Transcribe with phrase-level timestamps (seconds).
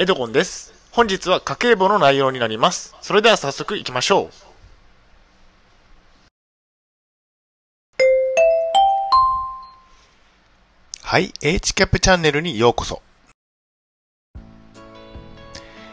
[0.00, 0.72] エドゴンです。
[0.92, 2.96] 本日は家計簿の内容になります。
[3.02, 4.34] それでは早速行きましょう。
[11.02, 13.02] はい、HCAP チャンネルにようこそ。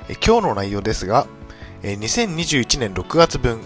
[0.07, 1.27] え今日の内容ですが、
[1.83, 3.59] え2021年6月分、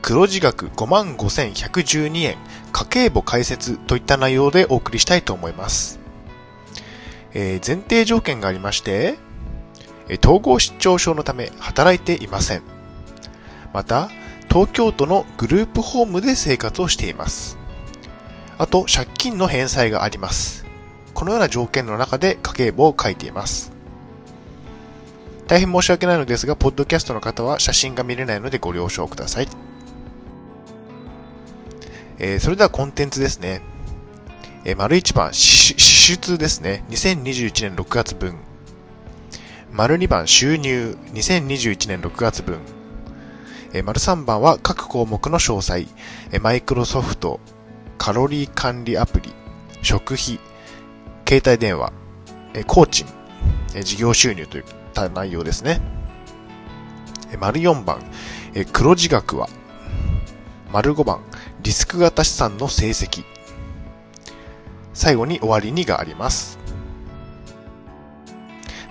[0.00, 2.38] 黒字額55,112円、
[2.72, 6.00] 家計簿解説といった内容でお送りしたいと思います。
[7.34, 9.18] えー前提条件がありまして、
[10.18, 12.62] 統合失調症のため働いていません。
[13.72, 14.10] また、
[14.48, 17.58] 東京都のグループホームで生活をしています。
[18.58, 20.66] あと、借金の返済があります。
[21.14, 23.72] このような条件の中で家計簿を書いています。
[25.46, 29.48] 大変申し訳ないのですが、ポッドキャストの方は写真が見れないのでご了承ください。
[32.18, 33.62] えーそれではコンテンツですね。
[34.64, 36.84] えー丸1番、支出ですね。
[36.90, 38.36] 2021年6月分。
[39.72, 40.98] 丸2番、収入。
[41.14, 42.58] 2021年6月分。
[43.72, 45.86] え丸3番は各項目の詳細。
[46.30, 47.40] えマイクロソフト、
[47.96, 49.32] カロリー管理アプリ、
[49.80, 50.38] 食費、
[51.26, 51.90] 携帯電話、
[52.52, 53.06] え工賃、
[53.74, 55.80] え事業収入といった内容ですね。
[57.32, 58.04] え丸4番、
[58.52, 59.48] え黒字額は。
[60.70, 61.20] 丸5番、
[61.62, 63.24] リスク型資産の成績。
[64.92, 66.61] 最後に終わりにがあります。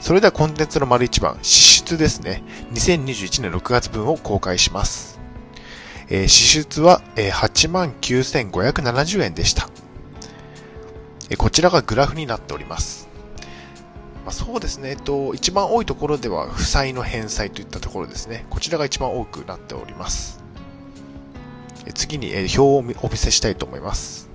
[0.01, 2.41] それではコンテンツの丸1番、支出ですね。
[2.73, 5.19] 2021年6月分を公開します。
[6.09, 9.69] えー支出は、えー89,570円でした。
[11.29, 13.09] えーこちらがグラフになっております。
[14.25, 18.45] まあ、そうですね、えっと、一番多いところでは、負債の返済といったところですね。
[18.49, 20.43] こちらが一番多くなっております。
[21.85, 24.31] えー次に、えー表をお見せしたいと思います。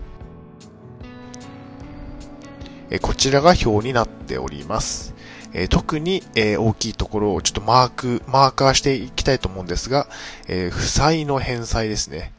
[2.88, 5.12] えこちらが表になっております。
[5.58, 10.06] え特に、え大きいところをちょっとマーク、マーカーしていきたいと思うんですが、
[10.48, 12.30] え負債の返済ですね。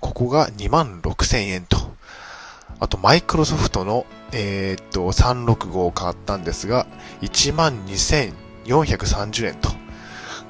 [0.00, 1.76] ここが2万6千円と。
[2.80, 6.88] あと、マイクロソフトの、えーっと、365を買ったんですが、
[7.22, 9.70] 1万2430円と。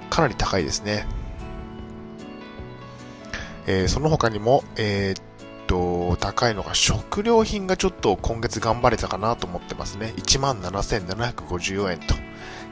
[0.08, 1.06] かなり高いですね。
[3.66, 5.22] えーその他にも、えーっ
[5.66, 10.12] と、高いのが食料品がちょっと今月頑張れたかなと思ってますね。
[10.16, 12.14] 17,754円と。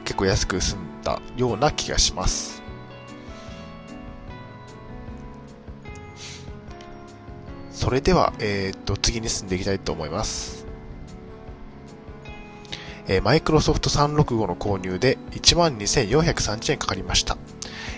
[0.03, 2.63] 結構安く済んだような気がします。
[7.71, 10.65] それでは、えーっと、次に進んでいきたいと思います。
[13.07, 17.37] えーマイクロソフト365の購入で12,430円かかりました。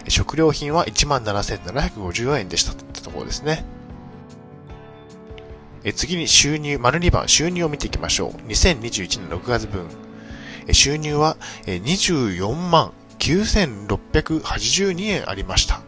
[0.09, 3.76] 食料品は17,754円でしたったところですね。
[5.87, 8.31] え次に収入、丸2番、収入を見ていきましょう。
[8.49, 9.87] 2021年6月分。
[10.67, 15.79] え収入はえ24万9682円ありました。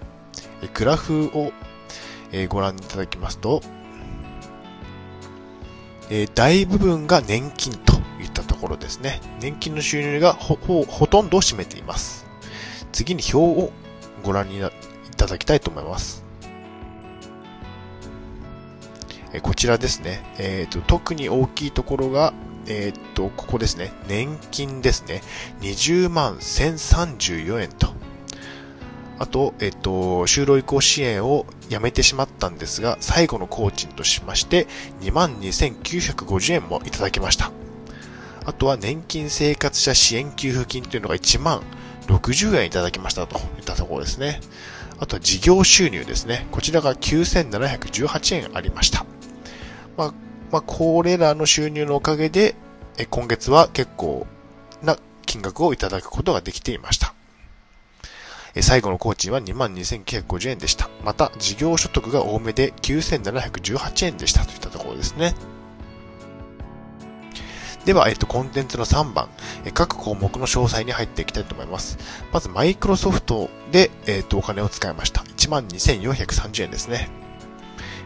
[0.64, 1.52] えグラフを
[2.32, 3.62] えご覧いただきますと、
[6.10, 9.20] え大部分が年金といったところですね。
[9.42, 12.26] 年金の収入がほ、ほ、ほとんどを占めています。
[12.94, 13.74] 次に表を
[14.24, 14.72] ご覧にない
[15.18, 16.29] ただきたいと思います。
[19.34, 20.24] えこちらですね。
[20.38, 22.34] えっ、と、特に大きいところが、
[22.68, 23.92] えっ、と、ここですね。
[24.08, 25.22] 年金ですね。
[25.62, 27.94] 20万1034円と。
[29.20, 34.68] あと、えっ、と、就労移行支援をやめてしまったんですが、最後の工賃としまして、
[35.02, 37.52] 22,950円もいただきました。
[38.46, 41.62] あとは年金生活者支援給付金というのが1万
[42.08, 44.42] 60円いただきましたといったところですね。
[45.00, 46.48] あとは事業収入ですね。
[46.52, 49.06] こちらが9718円ありました。
[50.00, 50.14] まあ、
[50.50, 52.56] まあ、これらの収入のおかげで、
[52.98, 54.28] え今月は結構
[54.82, 57.14] な金額をいただくことができていました。
[58.56, 60.90] え最後の工賃は22,950円でした。
[61.04, 65.36] また、事業所得が多めで9,718円でしたといったところですね。
[67.84, 69.28] では、えっと、コンテンツの3番、
[69.66, 71.98] え各項目の詳細に入っていきたいと思います。
[72.32, 75.24] まず、マイクロソフトで、えっと、お金を使いました。
[75.36, 77.29] 12,430円ですね。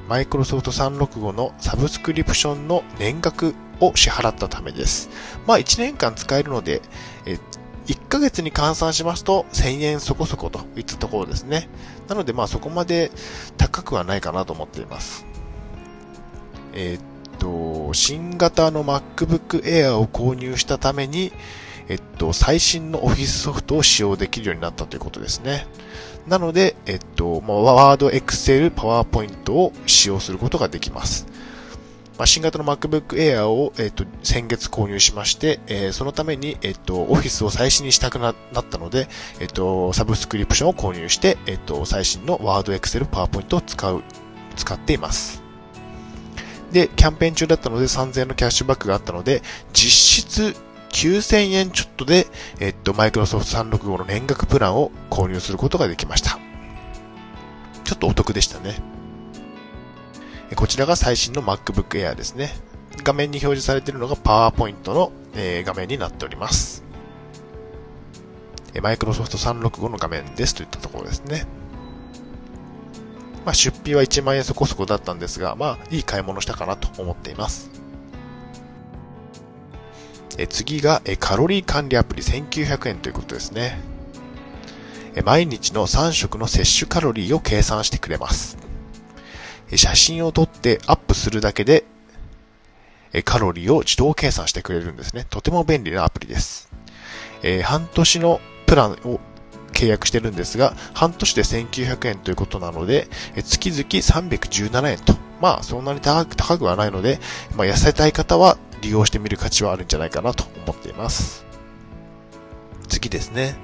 [0.07, 5.09] マイクロソフト365のサブスクリプションの年額を支払ったためです。
[5.47, 6.81] まあ、1年間使えるので、
[7.25, 7.37] え
[7.87, 11.67] 1ヶ月に換算しますと1000円そこそこといったところですね。
[12.07, 13.11] なのでまあそこまで
[13.57, 15.25] 高くはないかなと思っています。
[16.73, 21.33] えーっと、新型の MacBook Air を購入したために、
[21.89, 25.67] えっと、最新の Office ソフトを使用できるようになったということですね。
[26.27, 31.27] なので、えっと、まあ、Word、Excel、PowerPoint を使用することができます。
[32.17, 38.35] まあ、新型の MacBook Air を、えっ、と、先月購入しまして、えー、そのために、えっ、と、オフィスを最新にしたくなっ
[38.69, 39.09] たので、
[39.39, 44.03] えっ、と、サブスクリプションを購入して、えっ、と、最新の Word、Excel、PowerPoint を使う、
[44.55, 45.41] 使っています。
[46.71, 49.41] で、キャンペーン中だったので3000円のキャッシュバックがあったので、
[49.73, 49.91] 実
[50.25, 50.55] 質
[50.93, 52.27] 9000円ちょっとで、
[52.59, 56.39] えっと、マイクロソフト365の年額プランを購入することができました。
[57.83, 58.81] ちょっとお得でしたね。
[60.55, 62.53] こちらが最新の MacBook Air ですね。
[63.03, 66.83] 画面に表示されているのが PowerPoint の、え画面になっております。
[68.81, 71.45] マイクロソフト365の画面ですといったところですね。
[73.45, 77.82] まあ、出費は1万円そこそこだったんですが、まあ、いい買い物したかなと思っています。
[80.37, 83.79] え次がえカロリー管理アプリ1900円ということですね。
[85.15, 88.57] え毎日の3食の摂取カロリーを計算してくれます。
[89.71, 91.85] え写真を撮ってアップするだけで
[93.13, 95.25] えカロリーを自動計算してくれるんですね。
[95.29, 96.69] とても便利なアプリです。
[97.43, 99.19] え半年のプランを
[99.73, 103.07] 契約してるんですが、半年で1900円ということなので、
[103.43, 105.15] 月々317円と。
[105.41, 107.19] まあ、そんなに高く高くはないので、
[107.55, 111.45] まあ、痩せたい方は利用してみる価値はあるんじゃないかなと思っています。
[112.89, 113.55] 次ですね。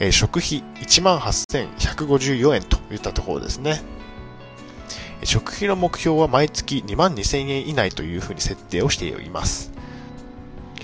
[0.00, 3.82] えー、食費18,154円といったところですね。
[5.22, 9.72] 食費の目標は毎月2万2000円以内というふうに設定をしています。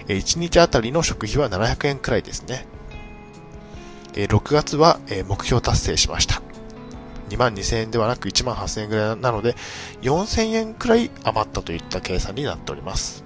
[0.06, 2.66] 1日あたりの食費は700円くらいですね。
[4.12, 6.39] 6月は目標達成しました。
[7.30, 9.56] 2万2000円ではなく1万8000円ぐらいなので、
[10.02, 13.24] 4000円くらい余ったといった計算になっております。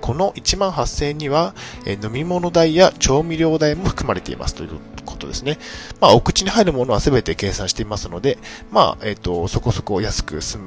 [0.00, 1.54] この1万8000円には、
[1.86, 4.70] 飲み物代や調味料代も含まれていますという
[5.04, 5.58] ことですね。
[6.00, 8.38] まあ、お口に入るものは全て計算していますので、
[8.70, 10.58] まあ、えっ、と、そこそこ安く済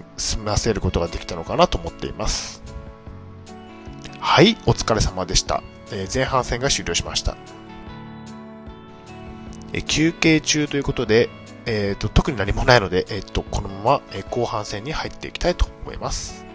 [0.44, 2.64] ませることができたのかなと思っています。
[4.20, 5.64] はい、お疲れ様でした。
[5.92, 7.38] え前半戦が終了しました。
[9.74, 11.30] え休憩中ということで、
[11.66, 16.46] えっ、ー、と、特に何もないので、えっ、ー、と、このまま、え後半戦に入っていきたいと思います。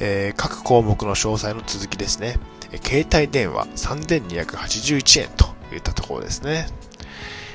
[0.00, 2.38] えー、各項目の詳細の続きですね。
[2.84, 6.66] 携帯電話3281円といったところですね。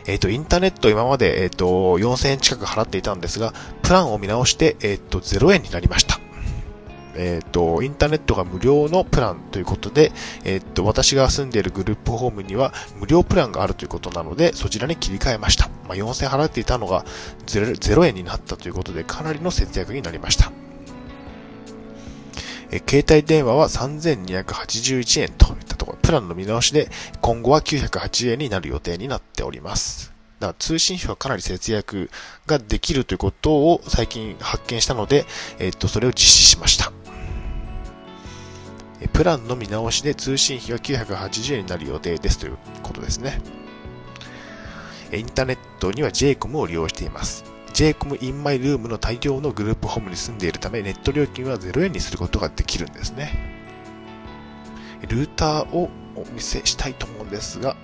[0.06, 1.66] えっ、ー、と、インターネット今まで、えっ、ー、と、
[2.00, 6.20] 4000円近く払っていたんですが、プランを見直して、えっ、ー、と、0円になりました。
[7.16, 10.12] えっ、ー、と、インターネットが無料のプランということで、
[10.44, 15.70] えっ、ー、と、私が住んでいるグループホームには無料プランがあるということなので、そちらに切り替えました。
[15.88, 17.06] まあ、4000払っていたのが
[17.46, 20.52] 0, 0円になったということで、かなりの節約になりました。
[22.74, 26.90] え携帯電話は3281円といったところ、プランの見直しで
[27.22, 30.12] 今後は908円になる予定になっております。
[30.40, 32.10] だから通信費はかなり節約
[32.48, 35.26] ができるということを最近発見したので、
[35.60, 36.92] えっと、それを実施しました。
[39.24, 43.40] プランの見直しで通信費は980円になる予定ですということですね。
[45.14, 47.46] インターネットには JCOM を利用しています。
[47.74, 53.32] JCOM in my room の大量のグループホームに住んでいるため、ネット料金は0円にすることができるんですね。
[55.08, 57.78] ルーターをお見せしたいと思うんですが、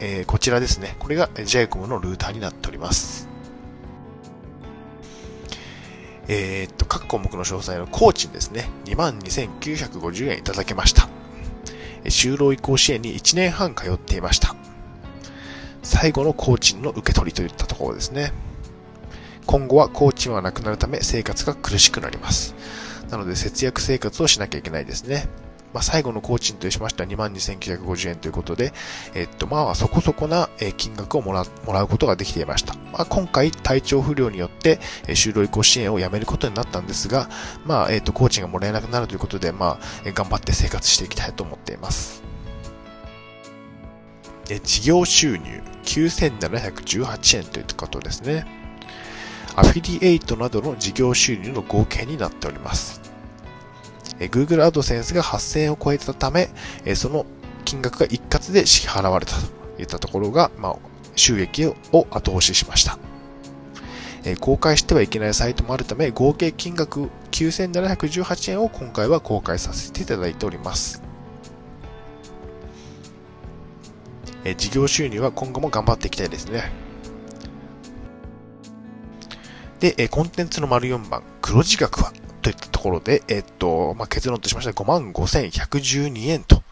[0.00, 0.96] えー、こちらですね。
[0.98, 3.31] これが JCOM のルーターになっております。
[6.34, 8.70] えー、っと、各項目の詳細の工賃ですね。
[8.86, 11.10] 22,950円いただけました。
[12.04, 14.56] 就労移行支援に1年半通っていました。
[15.82, 18.32] 最後の工賃の受け取りといったところですね。
[19.44, 22.54] 今後は工賃はなくなるため生活が苦しくなります。
[23.10, 25.28] なので節約生活をしなきゃいけないですね。
[25.72, 28.72] まあ、最後の工賃としましては22,950円ということで、
[29.14, 32.74] えっと、まあ、そこそこな金額をもらもらうことができていました。
[32.92, 37.28] まあ、今回、体調不良によって、就労移行支援をやめることになったんですが、
[37.64, 42.22] まあ、えっと、工賃がもらえなくなるということで、まあ、頑張って生活していきたいと思っています。
[44.50, 48.46] え事業収入9718円ということですね。
[49.54, 53.01] アフィリエイトなどの事業収入の合計になっております。
[54.30, 56.50] Google AdSense が8000円を超えたため、
[56.94, 57.26] その
[57.64, 59.46] 金額が一括で支払われたと
[59.80, 60.76] いったところが、まあ、
[61.16, 61.74] 収益を
[62.10, 62.98] 後押ししました。
[64.40, 71.02] 公開してはいけないサイトもあるため、合計金額9718円を今回は公開させていただいております。
[74.56, 76.72] 事業収入は今後も頑張っていきたいですね。
[79.80, 86.62] で、コンテンツの丸4番、黒字額はといったところで、えっと、まあ、結論としまして55,112円と、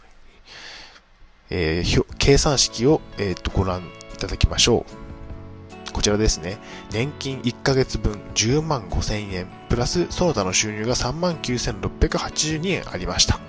[1.48, 3.82] えー、計算式を、えっと、ご覧
[4.14, 5.92] いただきましょう。
[5.92, 6.58] こちらですね。
[6.92, 13.40] 年金1ヶ月分10万5千円、プラスその他の収入が3万9682円ありました。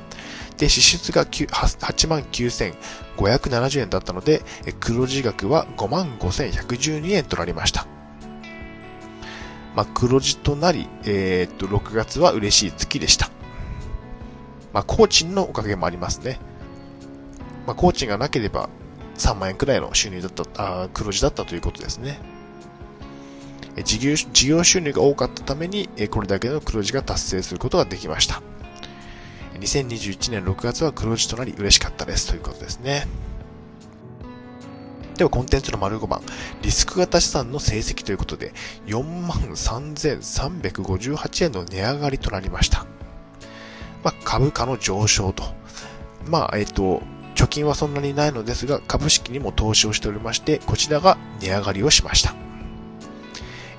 [0.57, 4.43] で、支出が8万9570円だったので、
[4.79, 7.87] 黒字額は5万5112円となりました。
[9.75, 13.29] まあ、黒字となり、えー、っと、6月は嬉しい月でした。
[14.73, 16.39] まあ、工賃のおかげもありますね。
[17.65, 18.69] まあ、工賃がなければ
[19.17, 20.43] 3万円くらいの収入だった、
[20.83, 22.19] あ黒字だったということですね。
[23.83, 28.41] 事業事業収入が多かったために、これだけの黒字が達成することができました。
[29.59, 33.07] 2021年6月は黒字となり嬉しかったですということですね。
[35.21, 36.23] では、コンテンツの丸5番、
[36.63, 38.53] リスク型資産の成績ということで、
[38.87, 42.87] 43,358円の値上がりとなりました。
[44.03, 45.43] まあ、株価の上昇と。
[46.25, 47.03] まあ、えっ、と、
[47.35, 52.33] 貯金はそんなにないのですが、株式にも投資をしておりまして、こちらが値上がりをしました。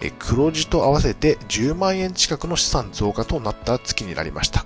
[0.01, 4.65] え黒字と合わせて10万円近くの資産増加となった月になりました。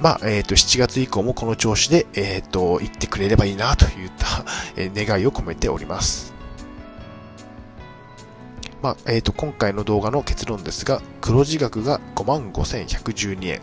[0.00, 4.44] まあ、えっ、ー、と、7月以降もこの調子で、えっ、ー、と、言ってくれればいいなといった、
[4.76, 6.34] え願いを込めております。
[8.80, 13.60] まあ、えっ、と、今回の動画の結論ですが、黒字額が55,112円、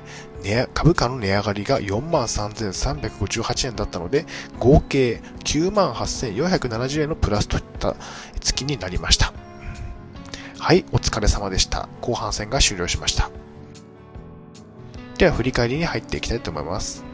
[0.74, 4.26] 株価の値上がりが43,358円だったので、
[4.60, 7.96] 合計98,470円のプラスといった
[8.42, 9.32] 月になりました。
[10.60, 11.88] はい、お疲れ様でした。
[12.02, 13.45] 後半戦が終了しました。
[15.18, 17.06] では、振り返りに入っていきたいと思います。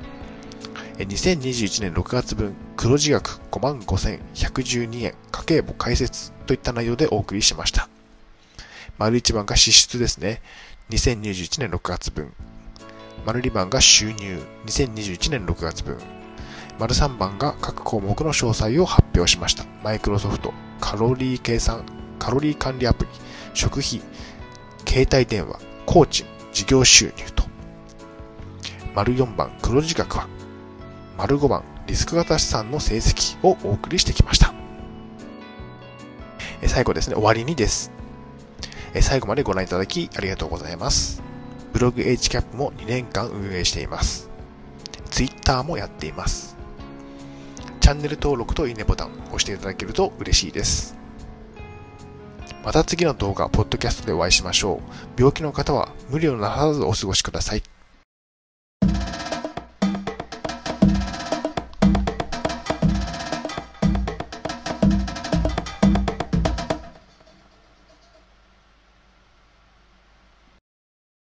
[0.98, 7.90] 2021年6月分、黒字額55,112円、家計簿解説といった内容でお送りしました。
[8.98, 10.42] 丸1番が支出ですね。
[10.90, 12.34] 2021年6月分。
[13.26, 14.42] 丸2番が収入。
[14.66, 15.98] 2021年6月分。
[16.80, 19.66] 丸3番が各項目の詳細を発表しました。
[19.84, 21.86] マイクロソフト、カロリー計算、
[22.18, 23.12] カロリー管理アプリ、
[23.54, 24.02] 食費、
[24.88, 27.31] 携帯電話、工賃、事業収入。
[28.94, 30.28] 丸4番、黒字額は。
[31.18, 34.54] 丸5番、リスク型資産の成績をお送りしてきました。
[36.68, 37.92] 最後ですね、終わりにです。
[39.00, 41.24] 最後までご覧いただきありがとうございます。
[41.74, 44.30] ブログ HCAP も2年間運営しています。
[45.10, 46.58] Twitter もやっています。
[47.80, 50.96] チャンネル登録といいねボタンを押していただけると嬉しいです。
[52.64, 54.82] また次の動画、ポッドキャストでお会いしましょう。
[55.18, 57.64] 病気の方は無理をなさらずお過ごしください。